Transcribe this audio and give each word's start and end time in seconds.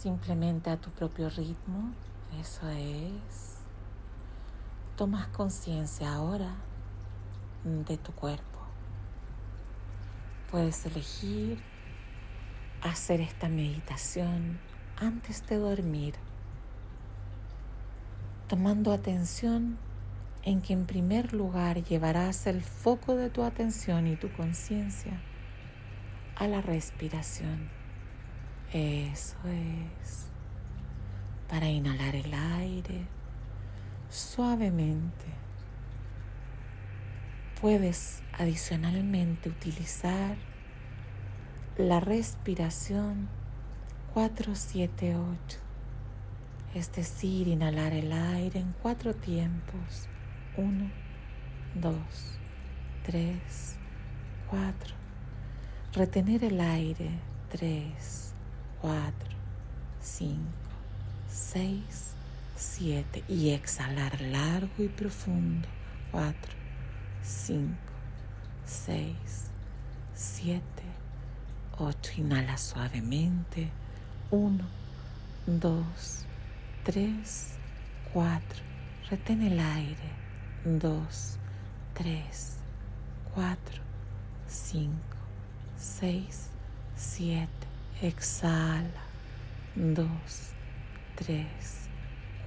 simplemente 0.00 0.70
a 0.70 0.76
tu 0.76 0.90
propio 0.90 1.30
ritmo. 1.30 1.92
Eso 2.40 2.68
es. 2.68 3.58
Tomas 4.96 5.28
conciencia 5.28 6.12
ahora 6.12 6.54
de 7.64 7.96
tu 7.96 8.12
cuerpo. 8.12 8.60
Puedes 10.50 10.86
elegir 10.86 11.60
hacer 12.82 13.20
esta 13.20 13.48
meditación 13.48 14.60
antes 14.96 15.46
de 15.46 15.56
dormir, 15.56 16.14
tomando 18.48 18.92
atención 18.92 19.78
en 20.42 20.62
que 20.62 20.72
en 20.72 20.86
primer 20.86 21.32
lugar 21.32 21.82
llevarás 21.82 22.46
el 22.46 22.62
foco 22.62 23.16
de 23.16 23.30
tu 23.30 23.42
atención 23.42 24.06
y 24.06 24.16
tu 24.16 24.30
conciencia 24.32 25.20
a 26.36 26.46
la 26.46 26.60
respiración. 26.60 27.75
Eso 28.72 29.36
es. 29.46 30.26
Para 31.48 31.68
inhalar 31.68 32.16
el 32.16 32.34
aire 32.34 33.06
suavemente. 34.10 35.24
Puedes 37.60 38.22
adicionalmente 38.32 39.48
utilizar 39.48 40.36
la 41.78 42.00
respiración 42.00 43.28
478, 44.14 45.58
es 46.74 46.92
decir, 46.92 47.48
inhalar 47.48 47.92
el 47.92 48.12
aire 48.12 48.60
en 48.60 48.74
cuatro 48.82 49.14
tiempos. 49.14 50.08
1, 50.56 50.90
2, 51.74 51.94
3, 53.04 53.76
4. 54.50 54.94
Retener 55.92 56.44
el 56.44 56.60
aire. 56.60 57.10
3, 57.50 58.25
4, 58.86 59.12
5, 60.00 60.38
6, 61.28 62.14
7. 62.54 63.24
Y 63.26 63.50
exhalar 63.50 64.20
largo 64.20 64.70
y 64.78 64.86
profundo. 64.86 65.66
4, 66.12 66.36
5, 67.20 67.74
6, 68.64 69.16
7, 70.14 70.62
8. 71.78 72.12
Inhala 72.18 72.56
suavemente. 72.56 73.70
1, 74.30 74.64
2, 75.46 76.24
3, 76.84 77.54
4. 78.12 78.40
Retén 79.10 79.42
el 79.42 79.58
aire. 79.58 80.12
2, 80.64 81.38
3, 81.94 82.56
4, 83.34 83.82
5, 84.46 84.92
6, 85.76 86.50
7. 86.94 87.65
Exhala. 88.02 89.06
2, 89.74 90.06
3, 91.16 91.46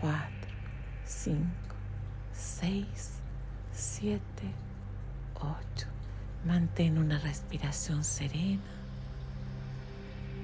4, 0.02 0.20
5, 1.06 1.46
6, 2.34 2.86
7, 3.72 4.22
8. 5.36 5.88
Mantén 6.46 6.98
una 6.98 7.20
respiración 7.20 8.04
serena 8.04 8.62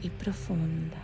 y 0.02 0.10
profunda 0.10 0.98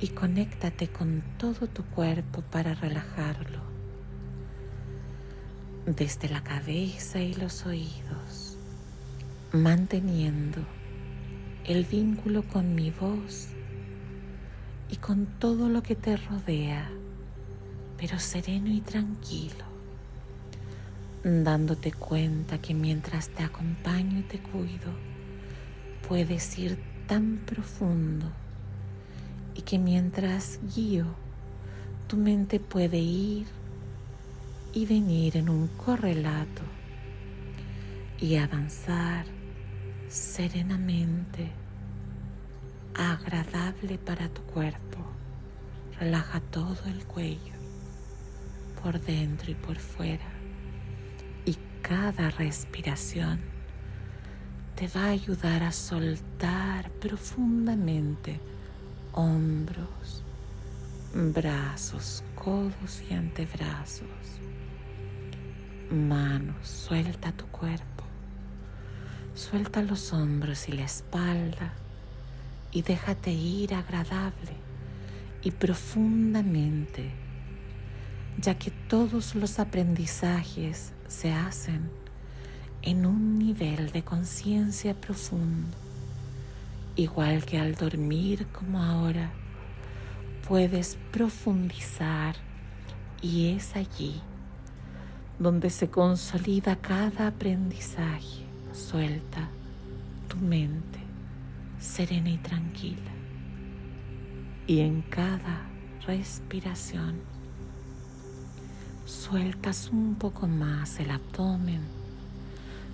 y 0.00 0.08
conéctate 0.08 0.88
con 0.88 1.22
todo 1.38 1.66
tu 1.68 1.84
cuerpo 1.84 2.42
para 2.42 2.74
relajarlo 2.74 3.60
desde 5.86 6.28
la 6.28 6.42
cabeza 6.42 7.20
y 7.20 7.34
los 7.34 7.64
oídos, 7.64 8.56
manteniendo 9.52 10.75
el 11.66 11.84
vínculo 11.84 12.44
con 12.44 12.76
mi 12.76 12.92
voz 12.92 13.48
y 14.88 14.96
con 14.96 15.26
todo 15.40 15.68
lo 15.68 15.82
que 15.82 15.96
te 15.96 16.16
rodea, 16.16 16.88
pero 17.98 18.20
sereno 18.20 18.68
y 18.68 18.80
tranquilo, 18.80 19.64
dándote 21.24 21.90
cuenta 21.90 22.58
que 22.58 22.72
mientras 22.72 23.30
te 23.30 23.42
acompaño 23.42 24.20
y 24.20 24.22
te 24.22 24.38
cuido, 24.38 24.92
puedes 26.06 26.56
ir 26.56 26.78
tan 27.08 27.38
profundo 27.38 28.26
y 29.56 29.62
que 29.62 29.80
mientras 29.80 30.60
guío, 30.72 31.06
tu 32.06 32.16
mente 32.16 32.60
puede 32.60 32.98
ir 32.98 33.48
y 34.72 34.86
venir 34.86 35.36
en 35.36 35.48
un 35.48 35.66
correlato 35.66 36.62
y 38.20 38.36
avanzar 38.36 39.35
serenamente, 40.08 41.50
agradable 42.94 43.98
para 43.98 44.28
tu 44.28 44.42
cuerpo. 44.42 44.98
Relaja 45.98 46.40
todo 46.40 46.76
el 46.86 47.04
cuello, 47.06 47.54
por 48.82 49.00
dentro 49.00 49.50
y 49.50 49.54
por 49.54 49.76
fuera. 49.76 50.28
Y 51.44 51.56
cada 51.82 52.30
respiración 52.30 53.40
te 54.74 54.88
va 54.88 55.04
a 55.04 55.10
ayudar 55.10 55.62
a 55.62 55.72
soltar 55.72 56.90
profundamente 57.00 58.40
hombros, 59.12 60.22
brazos, 61.14 62.22
codos 62.34 63.02
y 63.08 63.14
antebrazos 63.14 64.36
manos, 65.90 66.66
suelta 66.68 67.32
tu 67.32 67.46
cuerpo, 67.46 67.95
suelta 69.36 69.82
los 69.82 70.14
hombros 70.14 70.66
y 70.68 70.72
la 70.72 70.84
espalda 70.84 71.74
y 72.72 72.80
déjate 72.80 73.32
ir 73.32 73.74
agradable 73.74 74.56
y 75.42 75.50
profundamente, 75.50 77.10
ya 78.40 78.58
que 78.58 78.70
todos 78.70 79.34
los 79.34 79.58
aprendizajes 79.58 80.92
se 81.06 81.32
hacen 81.32 81.90
en 82.80 83.04
un 83.04 83.38
nivel 83.38 83.92
de 83.92 84.02
conciencia 84.02 84.94
profundo, 84.94 85.76
igual 86.96 87.44
que 87.44 87.58
al 87.58 87.74
dormir 87.74 88.46
como 88.46 88.82
ahora, 88.82 89.30
puedes 90.48 90.96
profundizar 91.12 92.36
y 93.20 93.50
es 93.54 93.76
allí 93.76 94.22
donde 95.38 95.68
se 95.68 95.90
consolida 95.90 96.76
cada 96.76 97.26
aprendizaje. 97.26 98.45
Suelta 98.76 99.48
tu 100.28 100.36
mente 100.36 100.98
serena 101.80 102.28
y 102.28 102.36
tranquila. 102.36 103.10
Y 104.66 104.80
en 104.80 105.00
cada 105.00 105.62
respiración 106.06 107.14
sueltas 109.06 109.88
un 109.90 110.14
poco 110.16 110.46
más 110.46 111.00
el 111.00 111.10
abdomen, 111.10 111.80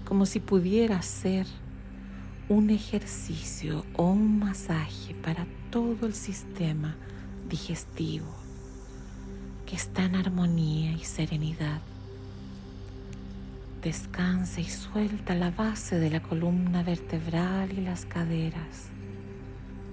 como 0.07 0.25
si 0.25 0.39
pudiera 0.39 1.03
ser 1.03 1.49
un 2.49 2.71
ejercicio 2.71 3.85
o 3.97 4.05
un 4.05 4.39
masaje 4.39 5.17
para 5.17 5.49
todo 5.71 6.07
el 6.07 6.15
sistema 6.15 6.95
digestivo 7.49 8.33
que 9.67 9.75
está 9.75 10.05
en 10.05 10.15
armonía 10.15 10.93
y 10.93 11.03
serenidad 11.03 11.81
Descansa 13.83 14.61
y 14.61 14.65
suelta 14.67 15.35
la 15.35 15.51
base 15.51 15.99
de 15.99 16.09
la 16.09 16.23
columna 16.23 16.85
vertebral 16.85 17.73
y 17.73 17.81
las 17.81 18.05
caderas, 18.05 18.91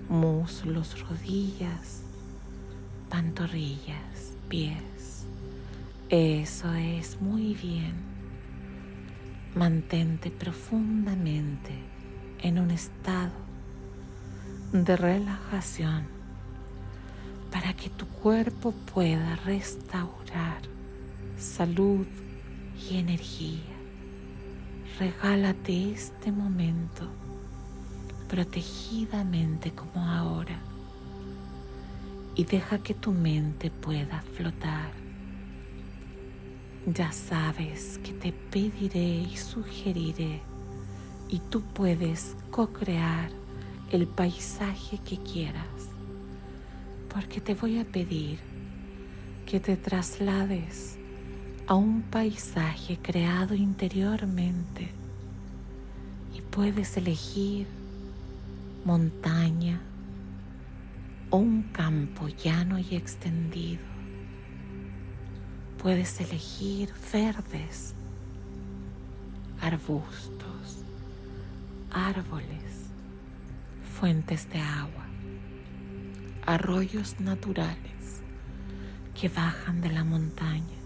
muslos, 0.07 1.09
rodillas, 1.09 2.03
pantorrillas, 3.09 4.33
pies. 4.47 5.25
Eso 6.07 6.72
es 6.75 7.19
muy 7.19 7.55
bien. 7.55 7.95
Mantente 9.55 10.29
profundamente 10.29 11.73
en 12.44 12.59
un 12.59 12.69
estado 12.69 13.33
de 14.72 14.97
relajación 14.97 16.03
para 17.52 17.73
que 17.73 17.90
tu 17.90 18.05
cuerpo 18.05 18.72
pueda 18.93 19.35
restaurar 19.37 20.61
salud 21.40 22.05
y 22.87 22.97
energía 22.97 23.78
regálate 24.99 25.93
este 25.93 26.29
momento 26.29 27.07
protegidamente 28.28 29.72
como 29.72 30.05
ahora 30.05 30.59
y 32.35 32.43
deja 32.43 32.79
que 32.79 32.93
tu 32.93 33.13
mente 33.13 33.72
pueda 33.72 34.22
flotar. 34.34 34.91
Ya 36.85 37.13
sabes 37.13 37.97
que 38.03 38.11
te 38.11 38.34
pediré 38.34 39.22
y 39.22 39.37
sugeriré 39.37 40.41
y 41.29 41.40
tú 41.49 41.61
puedes 41.61 42.35
co-crear 42.52 43.29
el 43.91 44.05
paisaje 44.05 44.97
que 44.97 45.17
quieras, 45.17 45.93
porque 47.13 47.40
te 47.40 47.55
voy 47.55 47.79
a 47.79 47.85
pedir 47.85 48.40
que 49.45 49.61
te 49.61 49.78
traslades 49.78 50.98
a 51.69 51.75
un 51.75 52.01
paisaje 52.01 52.97
creado 52.99 53.53
interiormente 53.53 54.89
y 56.35 56.41
puedes 56.41 56.97
elegir 56.97 57.67
montaña, 58.85 59.79
o 61.29 61.37
un 61.37 61.61
campo 61.61 62.27
llano 62.27 62.79
y 62.79 62.95
extendido. 62.95 63.83
Puedes 65.79 66.19
elegir 66.19 66.91
verdes, 67.13 67.93
arbustos, 69.61 70.79
árboles, 71.91 72.89
fuentes 73.99 74.49
de 74.49 74.59
agua, 74.59 75.05
arroyos 76.47 77.19
naturales 77.19 78.23
que 79.13 79.29
bajan 79.29 79.81
de 79.81 79.91
la 79.91 80.03
montaña, 80.03 80.78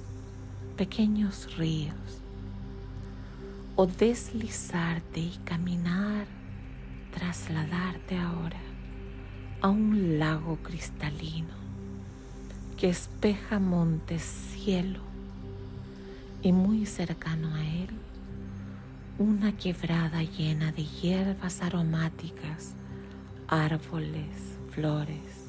pequeños 0.78 1.56
ríos, 1.58 2.22
o 3.76 3.86
deslizarte 3.88 5.20
y 5.20 5.40
caminar, 5.44 6.26
trasladarte 7.14 8.18
ahora 8.18 8.60
a 9.62 9.70
un 9.70 10.20
lago 10.20 10.58
cristalino 10.62 11.54
que 12.78 12.90
espeja 12.90 13.60
montes, 13.60 14.22
cielo 14.22 15.00
y 16.42 16.52
muy 16.52 16.86
cercano 16.86 17.54
a 17.56 17.64
él 17.64 17.90
una 19.20 19.56
quebrada 19.56 20.24
llena 20.24 20.72
de 20.72 20.86
hierbas 20.86 21.62
aromáticas, 21.62 22.74
árboles, 23.48 24.58
flores 24.72 25.48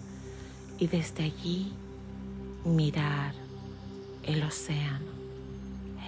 y 0.79 0.87
desde 0.87 1.25
allí 1.25 1.73
mirar 2.65 3.35
el 4.23 4.43
océano, 4.43 5.14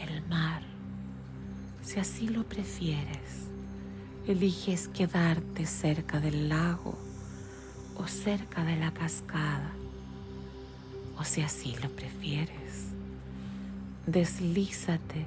el 0.03 0.27
mar. 0.29 0.63
Si 1.83 2.01
así 2.01 2.29
lo 2.29 2.45
prefieres, 2.45 3.49
eliges 4.27 4.89
quedarte 4.89 5.67
cerca 5.67 6.21
del 6.21 6.49
lago 6.49 6.99
o 7.97 8.07
cerca 8.07 8.65
de 8.65 8.77
la 8.77 8.93
cascada, 8.93 9.73
o 11.17 11.25
si 11.25 11.43
así 11.43 11.75
lo 11.83 11.89
prefieres, 11.91 12.93
deslízate 14.07 15.27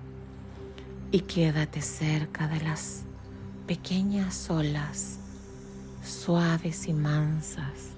y 1.11 1.21
quédate 1.21 1.81
cerca 1.81 2.47
de 2.47 2.61
las 2.61 3.03
pequeñas 3.65 4.49
olas 4.49 5.19
suaves 6.03 6.87
y 6.87 6.93
mansas 6.93 7.91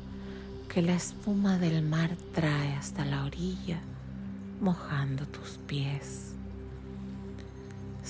que 0.70 0.82
la 0.82 0.96
espuma 0.96 1.58
del 1.58 1.82
mar 1.84 2.16
trae 2.34 2.74
hasta 2.76 3.04
la 3.04 3.26
orilla, 3.26 3.80
mojando 4.62 5.26
tus 5.28 5.58
pies. 5.68 6.36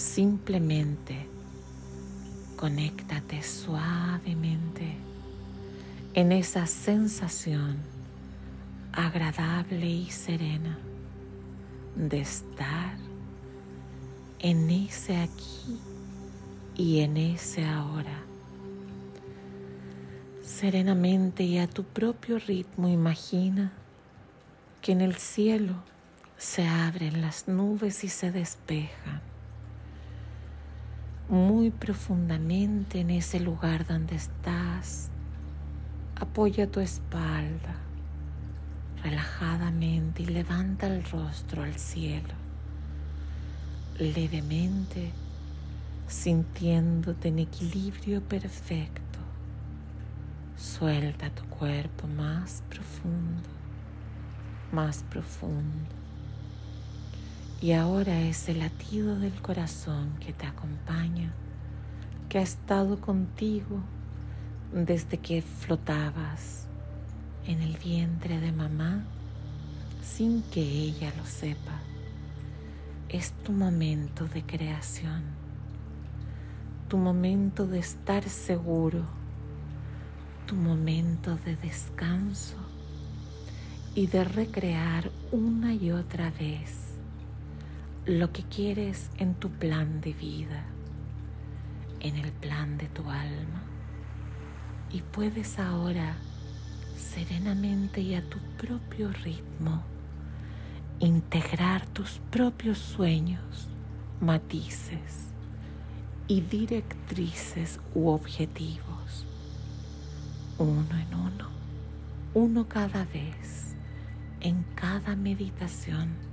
Simplemente 0.01 1.27
conéctate 2.57 3.43
suavemente 3.43 4.95
en 6.15 6.31
esa 6.31 6.65
sensación 6.65 7.77
agradable 8.93 9.85
y 9.85 10.09
serena 10.09 10.79
de 11.95 12.19
estar 12.19 12.97
en 14.39 14.71
ese 14.71 15.17
aquí 15.17 15.79
y 16.75 17.01
en 17.01 17.15
ese 17.15 17.63
ahora. 17.63 18.23
Serenamente 20.41 21.43
y 21.43 21.59
a 21.59 21.67
tu 21.67 21.83
propio 21.83 22.39
ritmo 22.39 22.89
imagina 22.89 23.71
que 24.81 24.93
en 24.93 25.01
el 25.01 25.15
cielo 25.15 25.75
se 26.37 26.67
abren 26.67 27.21
las 27.21 27.47
nubes 27.47 28.03
y 28.03 28.09
se 28.09 28.31
despejan. 28.31 29.30
Muy 31.29 31.71
profundamente 31.71 32.99
en 32.99 33.09
ese 33.11 33.39
lugar 33.39 33.87
donde 33.87 34.15
estás, 34.15 35.11
Apoya 36.21 36.69
tu 36.69 36.79
espalda 36.81 37.75
relajadamente 39.01 40.21
y 40.21 40.27
levanta 40.27 40.85
el 40.85 41.03
rostro 41.03 41.63
al 41.63 41.73
cielo, 41.79 42.35
levemente 43.97 45.11
sintiéndote 46.07 47.29
en 47.29 47.39
equilibrio 47.39 48.21
perfecto. 48.21 49.17
Suelta 50.55 51.31
tu 51.31 51.43
cuerpo 51.45 52.05
más 52.05 52.61
profundo, 52.69 53.49
más 54.71 55.03
profundo. 55.09 56.00
Y 57.61 57.73
ahora 57.73 58.19
ese 58.19 58.55
latido 58.55 59.19
del 59.19 59.39
corazón 59.39 60.15
que 60.19 60.33
te 60.33 60.47
acompaña, 60.47 61.31
que 62.27 62.39
ha 62.39 62.41
estado 62.41 62.99
contigo 62.99 63.79
desde 64.73 65.19
que 65.19 65.43
flotabas 65.43 66.65
en 67.45 67.61
el 67.61 67.77
vientre 67.77 68.39
de 68.39 68.51
mamá 68.51 69.03
sin 70.01 70.41
que 70.41 70.59
ella 70.59 71.13
lo 71.15 71.23
sepa. 71.23 71.79
Es 73.09 73.31
tu 73.43 73.51
momento 73.51 74.25
de 74.25 74.41
creación, 74.41 75.21
tu 76.87 76.97
momento 76.97 77.67
de 77.67 77.77
estar 77.77 78.27
seguro, 78.27 79.03
tu 80.47 80.55
momento 80.55 81.35
de 81.45 81.57
descanso 81.57 82.55
y 83.93 84.07
de 84.07 84.23
recrear 84.23 85.11
una 85.31 85.75
y 85.75 85.91
otra 85.91 86.31
vez 86.31 86.90
lo 88.11 88.33
que 88.33 88.43
quieres 88.43 89.09
en 89.19 89.35
tu 89.35 89.49
plan 89.49 90.01
de 90.01 90.11
vida, 90.11 90.65
en 92.01 92.17
el 92.17 92.33
plan 92.33 92.77
de 92.77 92.87
tu 92.87 93.09
alma. 93.09 93.63
Y 94.91 95.01
puedes 95.01 95.57
ahora 95.59 96.17
serenamente 96.97 98.01
y 98.01 98.15
a 98.15 98.29
tu 98.29 98.37
propio 98.57 99.13
ritmo 99.23 99.81
integrar 100.99 101.87
tus 101.87 102.19
propios 102.29 102.79
sueños, 102.79 103.69
matices 104.19 105.29
y 106.27 106.41
directrices 106.41 107.79
u 107.95 108.09
objetivos, 108.09 109.25
uno 110.57 110.97
en 110.99 111.15
uno, 111.15 111.47
uno 112.33 112.67
cada 112.67 113.05
vez, 113.05 113.73
en 114.41 114.63
cada 114.75 115.15
meditación, 115.15 116.30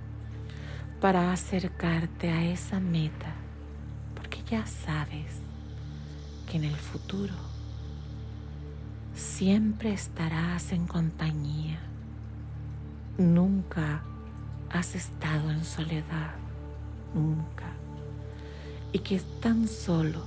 para 1.00 1.32
acercarte 1.32 2.30
a 2.30 2.44
esa 2.44 2.80
meta, 2.80 3.32
porque 4.16 4.42
ya 4.50 4.66
sabes 4.66 5.40
que 6.50 6.56
en 6.56 6.64
el 6.64 6.74
futuro 6.74 7.34
siempre 9.14 9.92
estarás 9.92 10.72
en 10.72 10.86
compañía. 10.86 11.78
Nunca 13.16 14.02
has 14.70 14.96
estado 14.96 15.50
en 15.50 15.64
soledad, 15.64 16.34
nunca. 17.14 17.66
Y 18.92 18.98
que 19.00 19.20
tan 19.40 19.68
solo 19.68 20.24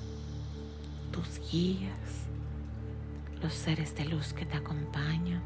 tus 1.12 1.42
guías, 1.52 2.28
los 3.42 3.54
seres 3.54 3.94
de 3.96 4.06
luz 4.06 4.32
que 4.32 4.46
te 4.46 4.56
acompañan, 4.56 5.42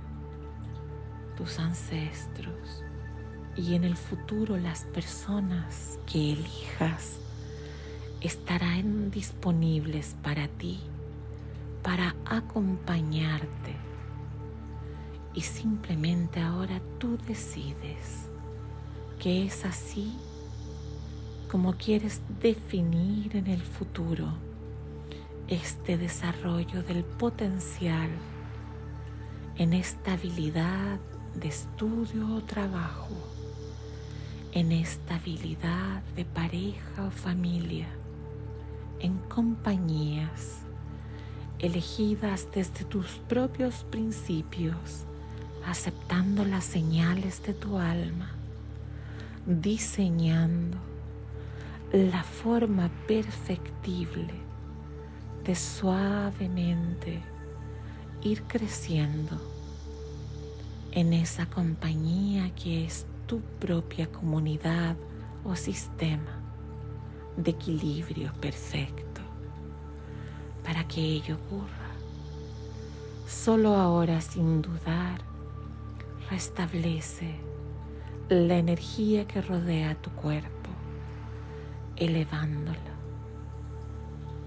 tus 1.35 1.57
ancestros 1.57 2.83
y 3.55 3.75
en 3.75 3.83
el 3.83 3.95
futuro 3.95 4.57
las 4.57 4.85
personas 4.85 5.99
que 6.05 6.33
elijas 6.33 7.19
estarán 8.21 9.11
disponibles 9.11 10.15
para 10.23 10.47
ti 10.47 10.79
para 11.85 12.15
acompañarte. 12.25 13.75
Y 15.35 15.41
simplemente 15.41 16.39
ahora 16.39 16.81
tú 16.97 17.17
decides 17.27 18.27
que 19.19 19.45
es 19.45 19.65
así 19.65 20.13
como 21.51 21.75
quieres 21.77 22.21
definir 22.41 23.35
en 23.37 23.47
el 23.47 23.61
futuro 23.61 24.33
este 25.47 25.97
desarrollo 25.97 26.81
del 26.81 27.03
potencial 27.03 28.09
en 29.57 29.73
estabilidad 29.73 30.99
de 31.35 31.49
estudio 31.49 32.35
o 32.35 32.41
trabajo, 32.41 33.15
en 34.55 34.71
estabilidad 34.71 36.01
de 36.15 36.23
pareja 36.23 37.03
o 37.05 37.11
familia, 37.11 37.89
en 39.01 39.17
compañías 39.27 40.61
elegidas 41.59 42.47
desde 42.55 42.85
tus 42.85 43.19
propios 43.27 43.83
principios, 43.91 45.03
aceptando 45.65 46.45
las 46.45 46.63
señales 46.63 47.43
de 47.43 47.53
tu 47.53 47.77
alma, 47.77 48.31
diseñando 49.45 50.77
la 51.91 52.23
forma 52.23 52.89
perfectible 53.09 54.33
de 55.43 55.53
suavemente 55.53 57.21
ir 58.23 58.41
creciendo 58.43 59.37
en 60.93 61.11
esa 61.11 61.45
compañía 61.45 62.55
que 62.55 62.85
es 62.85 63.05
tu 63.27 63.41
propia 63.59 64.07
comunidad 64.11 64.95
o 65.43 65.55
sistema 65.55 66.41
de 67.37 67.51
equilibrio 67.51 68.31
perfecto 68.39 69.21
para 70.63 70.83
que 70.87 71.01
ello 71.01 71.35
ocurra. 71.35 71.91
Solo 73.27 73.75
ahora, 73.75 74.21
sin 74.21 74.61
dudar, 74.61 75.21
restablece 76.29 77.35
la 78.29 78.57
energía 78.57 79.27
que 79.27 79.41
rodea 79.41 79.95
tu 79.95 80.09
cuerpo, 80.11 80.69
elevándola, 81.95 82.79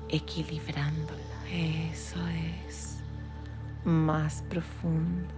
equilibrándola. 0.08 1.18
Eso 1.52 2.18
es 2.28 2.98
más 3.84 4.42
profundo. 4.48 5.34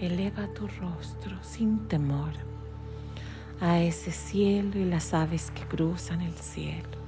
Eleva 0.00 0.46
tu 0.48 0.66
rostro 0.66 1.42
sin 1.42 1.86
temor 1.88 2.53
a 3.60 3.80
ese 3.80 4.10
cielo 4.10 4.78
y 4.78 4.84
las 4.84 5.14
aves 5.14 5.50
que 5.50 5.62
cruzan 5.64 6.20
el 6.20 6.34
cielo. 6.34 6.98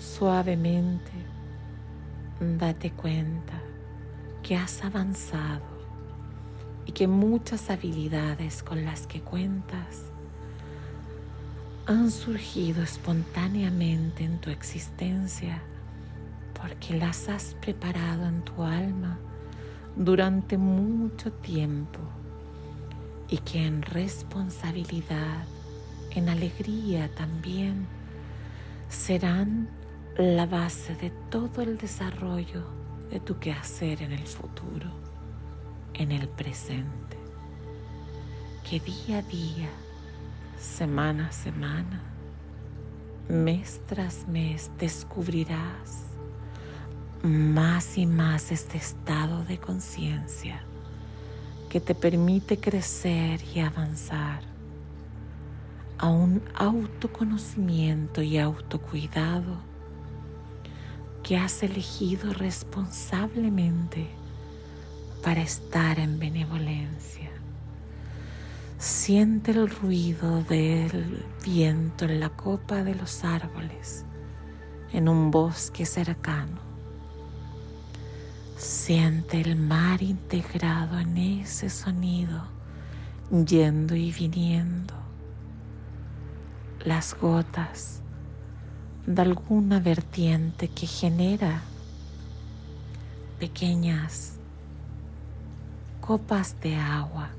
Suavemente 0.00 1.12
date 2.40 2.90
cuenta 2.90 3.60
que 4.42 4.56
has 4.56 4.82
avanzado 4.84 5.62
y 6.86 6.92
que 6.92 7.06
muchas 7.06 7.70
habilidades 7.70 8.62
con 8.62 8.84
las 8.84 9.06
que 9.06 9.20
cuentas 9.20 10.10
han 11.86 12.10
surgido 12.10 12.82
espontáneamente 12.82 14.24
en 14.24 14.38
tu 14.38 14.50
existencia 14.50 15.62
porque 16.60 16.94
las 16.94 17.28
has 17.28 17.54
preparado 17.60 18.26
en 18.26 18.42
tu 18.42 18.62
alma 18.62 19.18
durante 19.96 20.56
mucho 20.56 21.32
tiempo 21.32 21.98
y 23.32 23.38
que 23.38 23.66
en 23.66 23.80
responsabilidad, 23.80 25.46
en 26.10 26.28
alegría 26.28 27.08
también, 27.14 27.86
serán 28.90 29.70
la 30.18 30.44
base 30.44 30.94
de 30.96 31.08
todo 31.30 31.62
el 31.62 31.78
desarrollo 31.78 32.62
de 33.10 33.20
tu 33.20 33.38
quehacer 33.38 34.02
en 34.02 34.12
el 34.12 34.26
futuro, 34.26 34.90
en 35.94 36.12
el 36.12 36.28
presente. 36.28 37.16
Que 38.68 38.80
día 38.80 39.20
a 39.20 39.22
día, 39.22 39.70
semana 40.60 41.28
a 41.28 41.32
semana, 41.32 42.02
mes 43.30 43.80
tras 43.86 44.28
mes 44.28 44.70
descubrirás 44.78 46.02
más 47.22 47.96
y 47.96 48.04
más 48.04 48.52
este 48.52 48.76
estado 48.76 49.42
de 49.44 49.56
conciencia 49.56 50.62
que 51.72 51.80
te 51.80 51.94
permite 51.94 52.58
crecer 52.58 53.40
y 53.54 53.60
avanzar 53.60 54.42
a 55.96 56.10
un 56.10 56.42
autoconocimiento 56.54 58.20
y 58.20 58.36
autocuidado 58.36 59.56
que 61.22 61.38
has 61.38 61.62
elegido 61.62 62.34
responsablemente 62.34 64.06
para 65.24 65.40
estar 65.40 65.98
en 65.98 66.18
benevolencia. 66.18 67.30
Siente 68.76 69.52
el 69.52 69.70
ruido 69.70 70.42
del 70.42 71.24
viento 71.42 72.04
en 72.04 72.20
la 72.20 72.28
copa 72.28 72.84
de 72.84 72.96
los 72.96 73.24
árboles 73.24 74.04
en 74.92 75.08
un 75.08 75.30
bosque 75.30 75.86
cercano 75.86 76.71
Siente 78.62 79.40
el 79.40 79.56
mar 79.56 80.02
integrado 80.02 80.96
en 81.00 81.16
ese 81.18 81.68
sonido, 81.68 82.44
yendo 83.44 83.96
y 83.96 84.12
viniendo. 84.12 84.94
Las 86.84 87.12
gotas 87.18 88.02
de 89.04 89.20
alguna 89.20 89.80
vertiente 89.80 90.68
que 90.68 90.86
genera 90.86 91.60
pequeñas 93.40 94.38
copas 96.00 96.60
de 96.60 96.76
agua 96.76 97.30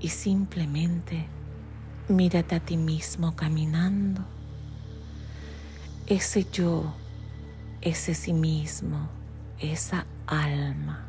y 0.00 0.10
simplemente 0.10 1.26
mírate 2.06 2.54
a 2.54 2.60
ti 2.60 2.76
mismo 2.76 3.34
caminando. 3.34 4.22
Ese 6.06 6.46
yo, 6.52 6.94
ese 7.80 8.14
sí 8.14 8.32
mismo 8.32 9.21
esa 9.62 10.06
alma 10.26 11.06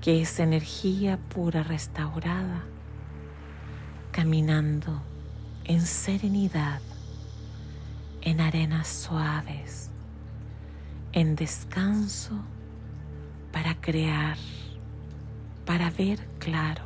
que 0.00 0.22
es 0.22 0.38
energía 0.40 1.18
pura 1.28 1.62
restaurada, 1.62 2.64
caminando 4.10 5.02
en 5.64 5.80
serenidad, 5.82 6.80
en 8.22 8.40
arenas 8.40 8.88
suaves, 8.88 9.90
en 11.12 11.36
descanso 11.36 12.40
para 13.52 13.80
crear, 13.80 14.38
para 15.64 15.90
ver 15.90 16.26
claro, 16.38 16.84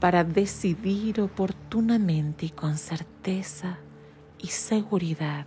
para 0.00 0.24
decidir 0.24 1.20
oportunamente 1.20 2.46
y 2.46 2.50
con 2.50 2.76
certeza 2.76 3.78
y 4.38 4.48
seguridad. 4.48 5.46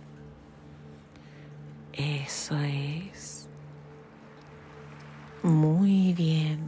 Eso 1.92 2.58
es 2.58 3.37
muy 5.42 6.12
bien. 6.14 6.58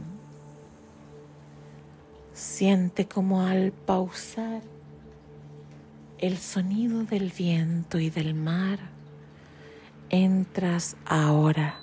Siente 2.33 3.07
como 3.07 3.41
al 3.41 3.71
pausar 3.71 4.61
el 6.17 6.37
sonido 6.37 7.03
del 7.03 7.31
viento 7.31 7.99
y 7.99 8.09
del 8.09 8.33
mar, 8.33 8.79
entras 10.09 10.95
ahora 11.05 11.79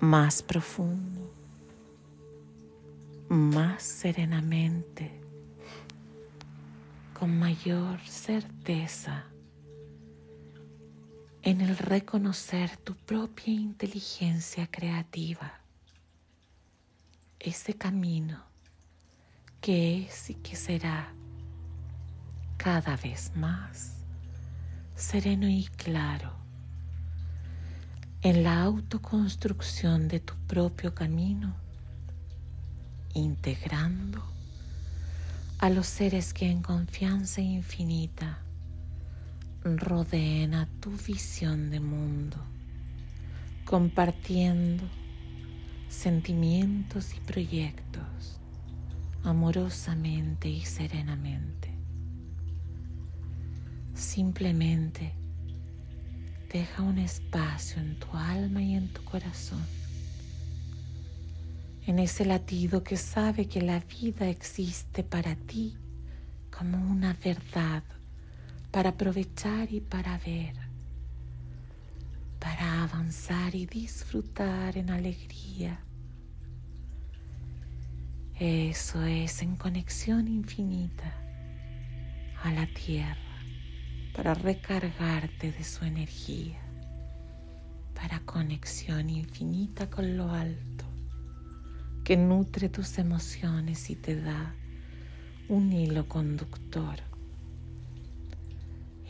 más 0.00 0.42
profundo, 0.42 1.32
más 3.28 3.82
serenamente, 3.82 5.20
con 7.18 7.38
mayor 7.38 8.00
certeza 8.00 9.24
en 11.42 11.60
el 11.60 11.76
reconocer 11.76 12.76
tu 12.78 12.94
propia 12.94 13.52
inteligencia 13.52 14.66
creativa 14.66 15.63
ese 17.44 17.74
camino 17.74 18.42
que 19.60 20.04
es 20.04 20.30
y 20.30 20.34
que 20.34 20.56
será 20.56 21.12
cada 22.56 22.96
vez 22.96 23.32
más 23.36 23.96
sereno 24.94 25.48
y 25.48 25.64
claro 25.76 26.32
en 28.24 28.42
la 28.42 28.62
autoconstrucción 28.62 30.08
de 30.08 30.18
tu 30.18 30.34
propio 30.46 30.94
camino, 30.94 31.54
integrando 33.12 34.24
a 35.58 35.68
los 35.68 35.86
seres 35.86 36.32
que 36.32 36.50
en 36.50 36.62
confianza 36.62 37.42
infinita 37.42 38.38
rodeen 39.62 40.54
a 40.54 40.66
tu 40.80 40.90
visión 40.92 41.68
de 41.68 41.80
mundo, 41.80 42.38
compartiendo 43.66 44.84
sentimientos 45.88 47.14
y 47.14 47.20
proyectos 47.20 48.40
amorosamente 49.24 50.48
y 50.48 50.60
serenamente. 50.60 51.70
Simplemente 53.94 55.14
deja 56.52 56.82
un 56.82 56.98
espacio 56.98 57.80
en 57.80 57.98
tu 57.98 58.08
alma 58.16 58.62
y 58.62 58.74
en 58.74 58.88
tu 58.92 59.02
corazón, 59.04 59.64
en 61.86 61.98
ese 61.98 62.24
latido 62.24 62.84
que 62.84 62.96
sabe 62.96 63.46
que 63.46 63.62
la 63.62 63.80
vida 63.80 64.28
existe 64.28 65.02
para 65.02 65.34
ti 65.36 65.76
como 66.56 66.78
una 66.90 67.14
verdad 67.14 67.82
para 68.70 68.90
aprovechar 68.90 69.72
y 69.72 69.80
para 69.80 70.18
ver 70.18 70.63
para 72.44 72.82
avanzar 72.82 73.54
y 73.54 73.64
disfrutar 73.64 74.76
en 74.76 74.90
alegría. 74.90 75.80
Eso 78.38 79.02
es 79.02 79.40
en 79.40 79.56
conexión 79.56 80.28
infinita 80.28 81.10
a 82.42 82.52
la 82.52 82.66
tierra 82.66 83.16
para 84.14 84.34
recargarte 84.34 85.52
de 85.52 85.64
su 85.64 85.86
energía, 85.86 86.60
para 87.94 88.20
conexión 88.20 89.08
infinita 89.08 89.88
con 89.88 90.14
lo 90.18 90.30
alto 90.30 90.84
que 92.04 92.18
nutre 92.18 92.68
tus 92.68 92.98
emociones 92.98 93.88
y 93.88 93.96
te 93.96 94.20
da 94.20 94.54
un 95.48 95.72
hilo 95.72 96.06
conductor. 96.06 96.96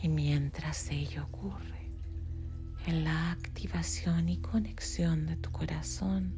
Y 0.01 0.07
mientras 0.07 0.89
ello 0.89 1.25
ocurre, 1.25 1.74
en 2.87 3.03
la 3.03 3.31
activación 3.31 4.29
y 4.29 4.37
conexión 4.37 5.25
de 5.25 5.35
tu 5.37 5.51
corazón 5.51 6.33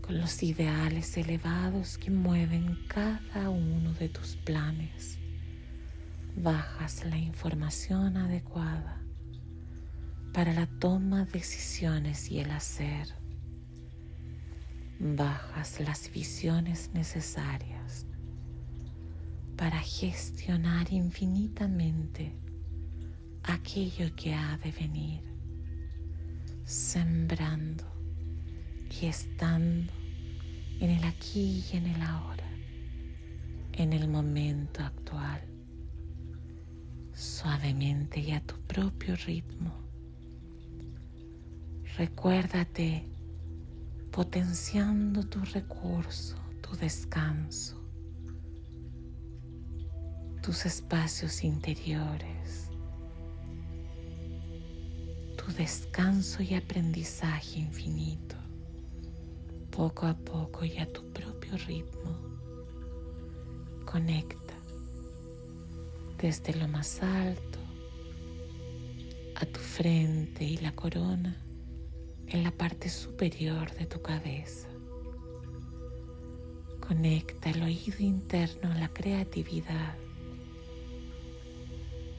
con 0.00 0.18
los 0.18 0.42
ideales 0.42 1.16
elevados 1.16 1.96
que 1.96 2.10
mueven 2.10 2.78
cada 2.88 3.50
uno 3.50 3.94
de 3.94 4.08
tus 4.08 4.36
planes. 4.36 5.18
Bajas 6.36 7.04
la 7.04 7.16
información 7.16 8.16
adecuada 8.16 9.00
para 10.32 10.52
la 10.52 10.66
toma 10.66 11.24
de 11.24 11.32
decisiones 11.32 12.30
y 12.30 12.40
el 12.40 12.50
hacer. 12.50 13.14
bajas 14.98 15.80
las 15.80 16.10
visiones 16.10 16.90
necesarias 16.94 18.06
para 19.56 19.78
gestionar 19.78 20.92
infinitamente 20.92 22.32
aquello 23.44 24.14
que 24.16 24.34
ha 24.34 24.56
de 24.58 24.72
venir, 24.72 25.22
sembrando 26.64 27.84
y 28.90 29.06
estando 29.06 29.92
en 30.80 30.90
el 30.90 31.04
aquí 31.04 31.64
y 31.70 31.76
en 31.76 31.86
el 31.86 32.02
ahora, 32.02 32.48
en 33.72 33.92
el 33.92 34.08
momento 34.08 34.82
actual, 34.82 35.40
suavemente 37.12 38.20
y 38.20 38.32
a 38.32 38.40
tu 38.40 38.56
propio 38.62 39.14
ritmo. 39.16 39.72
Recuérdate 41.96 43.08
potenciando 44.10 45.24
tu 45.24 45.40
recurso, 45.40 46.36
tu 46.60 46.76
descanso, 46.76 47.80
tus 50.42 50.66
espacios 50.66 51.44
interiores, 51.44 52.33
tu 55.36 55.52
descanso 55.52 56.42
y 56.42 56.54
aprendizaje 56.54 57.58
infinito, 57.58 58.36
poco 59.70 60.06
a 60.06 60.14
poco 60.14 60.64
y 60.64 60.78
a 60.78 60.90
tu 60.90 61.04
propio 61.12 61.56
ritmo. 61.66 62.18
Conecta 63.84 64.54
desde 66.18 66.54
lo 66.54 66.68
más 66.68 67.02
alto 67.02 67.58
a 69.36 69.46
tu 69.46 69.60
frente 69.60 70.44
y 70.44 70.56
la 70.58 70.74
corona 70.74 71.36
en 72.28 72.44
la 72.44 72.50
parte 72.50 72.88
superior 72.88 73.72
de 73.74 73.86
tu 73.86 74.00
cabeza. 74.00 74.68
Conecta 76.80 77.50
el 77.50 77.62
oído 77.62 77.98
interno 77.98 78.70
a 78.70 78.74
la 78.74 78.88
creatividad. 78.88 79.96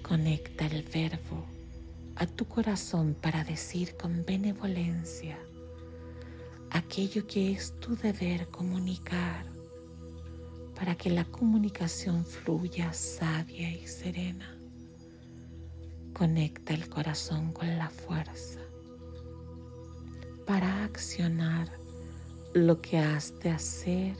Conecta 0.01 0.67
el 0.67 0.83
verbo 0.83 1.54
a 2.15 2.25
tu 2.25 2.45
corazón 2.45 3.15
para 3.21 3.43
decir 3.43 3.95
con 3.97 4.25
benevolencia 4.25 5.37
aquello 6.71 7.25
que 7.27 7.51
es 7.51 7.79
tu 7.79 7.95
deber 7.95 8.47
comunicar 8.47 9.45
para 10.75 10.95
que 10.95 11.09
la 11.09 11.23
comunicación 11.25 12.25
fluya 12.25 12.91
sabia 12.93 13.71
y 13.71 13.87
serena. 13.87 14.57
Conecta 16.13 16.73
el 16.73 16.89
corazón 16.89 17.53
con 17.53 17.77
la 17.77 17.89
fuerza 17.89 18.59
para 20.45 20.83
accionar 20.83 21.69
lo 22.53 22.81
que 22.81 22.99
has 22.99 23.37
de 23.39 23.49
hacer 23.49 24.15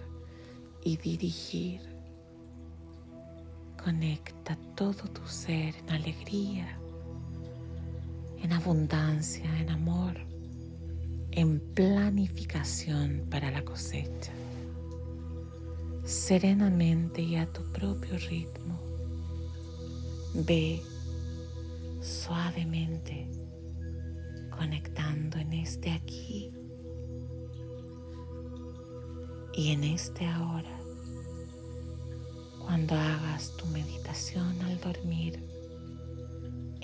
y 0.84 0.98
dirigir. 0.98 1.82
Conecta 3.82 4.58
todo 4.76 5.08
tu 5.10 5.28
ser 5.28 5.76
en 5.76 5.90
alegría, 5.92 6.80
en 8.46 8.54
abundancia, 8.54 9.60
en 9.60 9.72
amor, 9.72 10.14
en 11.32 11.60
planificación 11.74 13.26
para 13.32 13.50
la 13.50 13.66
cosecha. 13.66 14.34
Serenamente 16.04 17.24
y 17.24 17.38
a 17.38 17.52
tu 17.52 17.64
propio 17.72 18.16
ritmo, 18.30 18.80
ve 20.36 20.80
suavemente 22.02 23.32
conectando 24.56 25.40
en 25.40 25.54
este 25.54 25.90
aquí 25.90 26.52
y 29.56 29.72
en 29.72 29.84
este 29.86 30.28
ahora. 30.28 30.80
Cuando 32.60 32.94
hagas 32.94 33.58
tu 33.58 33.66
meditación 33.68 34.62
al 34.62 34.80
dormir, 34.82 35.55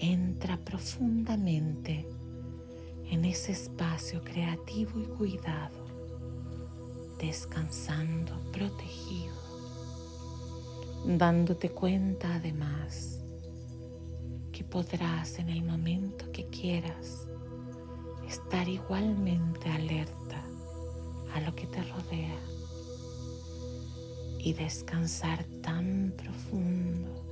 entra 0.01 0.57
profundamente 0.57 2.07
en 3.11 3.23
ese 3.23 3.51
espacio 3.51 4.23
creativo 4.23 4.99
y 4.99 5.05
cuidado, 5.05 5.85
descansando, 7.19 8.33
protegido, 8.51 9.35
dándote 11.05 11.69
cuenta 11.69 12.33
además 12.33 13.19
que 14.51 14.63
podrás 14.63 15.37
en 15.37 15.49
el 15.49 15.63
momento 15.63 16.31
que 16.31 16.47
quieras 16.47 17.27
estar 18.27 18.67
igualmente 18.67 19.69
alerta 19.69 20.43
a 21.35 21.41
lo 21.41 21.53
que 21.53 21.67
te 21.67 21.83
rodea 21.83 22.39
y 24.39 24.53
descansar 24.53 25.45
tan 25.61 26.15
profundo 26.17 27.23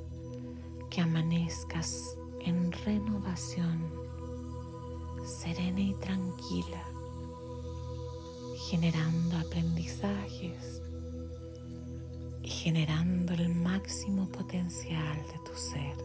que 0.91 1.01
amanezcas 1.01 2.18
en 2.45 2.71
renovación, 2.71 3.91
serena 5.25 5.79
y 5.79 5.93
tranquila, 5.95 6.83
generando 8.69 9.37
aprendizajes 9.37 10.81
y 12.43 12.49
generando 12.49 13.33
el 13.33 13.49
máximo 13.49 14.27
potencial 14.29 15.17
de 15.27 15.49
tu 15.49 15.57
ser. 15.57 15.95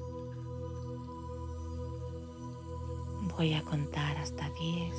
Voy 3.36 3.54
a 3.54 3.62
contar 3.62 4.16
hasta 4.18 4.48
10 4.50 4.94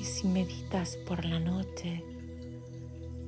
y 0.00 0.04
si 0.04 0.28
meditas 0.28 0.96
por 1.06 1.24
la 1.24 1.40
noche, 1.40 2.04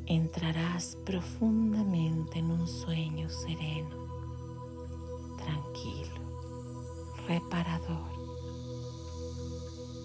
entrarás 0.06 0.96
profundamente 1.04 2.38
en 2.38 2.50
un 2.50 2.68
sueño 2.68 3.28
sereno, 3.28 4.05
reparador. 7.26 8.10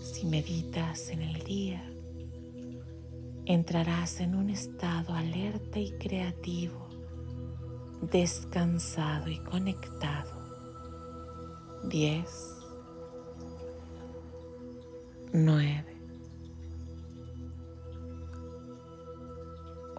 Si 0.04 0.26
meditas 0.26 1.10
en 1.10 1.22
el 1.22 1.44
día, 1.44 1.84
entrarás 3.46 4.20
en 4.20 4.36
un 4.36 4.50
estado 4.50 5.14
alerta 5.14 5.80
y 5.80 5.92
creativo, 5.92 6.88
descansado 8.02 9.30
y 9.30 9.40
conectado. 9.40 10.42
10, 11.84 12.28
9, 15.34 15.86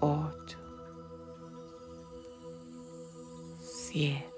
8, 0.01 0.59
7. 3.61 4.32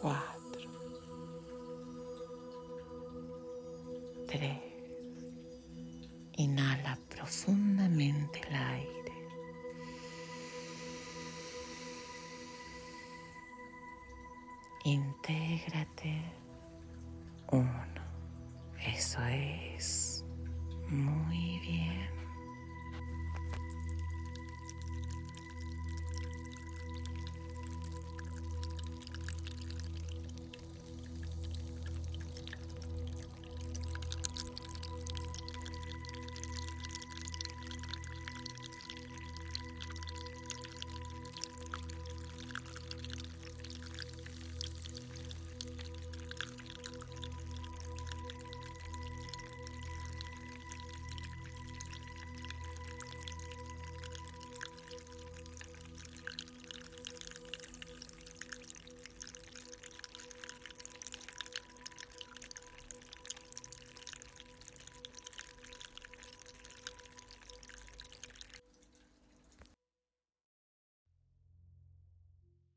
Cuatro, 0.00 0.70
tres. 4.26 4.58
Inhala 6.38 6.98
profundamente 7.08 8.40
el 8.48 8.54
aire. 8.54 9.12
Intégrate. 14.84 16.22
Uno. 17.50 18.02
Eso 18.86 19.20
es. 19.24 20.24
Muy 20.88 21.58
bien. 21.60 22.15